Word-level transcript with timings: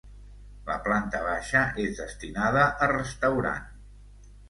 La 0.69 0.77
planta 0.87 1.19
baixa 1.27 1.63
és 1.85 2.01
destinada 2.05 2.67
a 2.87 2.91
restaurant. 2.97 3.73